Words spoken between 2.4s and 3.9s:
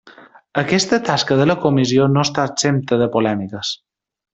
exempta de polèmiques.